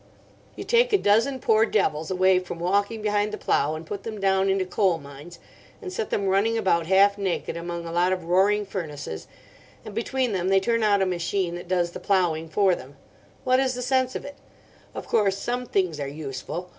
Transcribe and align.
You 0.55 0.63
take 0.63 0.91
a 0.93 0.97
dozen 0.97 1.39
poor 1.39 1.63
devils 1.63 2.09
away 2.09 2.39
from 2.39 2.57
walking 2.57 3.03
behind 3.03 3.31
the 3.31 3.37
plough 3.37 3.75
and 3.75 3.85
put 3.85 4.01
them 4.01 4.19
down 4.19 4.49
into 4.49 4.65
coal 4.65 4.97
mines, 4.97 5.37
and 5.79 5.93
set 5.93 6.09
them 6.09 6.27
running 6.27 6.57
about 6.57 6.87
half 6.87 7.19
naked 7.19 7.55
among 7.55 7.85
a 7.85 7.91
lot 7.91 8.11
of 8.11 8.23
roaring 8.23 8.65
furnaces, 8.65 9.27
and 9.85 9.93
between 9.93 10.31
them 10.31 10.47
they 10.47 10.59
turn 10.59 10.81
out 10.81 11.03
a 11.03 11.05
machine 11.05 11.53
that 11.53 11.67
does 11.67 11.91
the 11.91 11.99
ploughing 11.99 12.49
for 12.49 12.73
them. 12.73 12.95
What 13.43 13.59
is 13.59 13.75
the 13.75 13.83
sense 13.83 14.15
of 14.15 14.25
it? 14.25 14.37
Of 14.95 15.05
course 15.07 15.37
some 15.37 15.67
things 15.67 15.99
are 15.99 16.07
useful. 16.07 16.69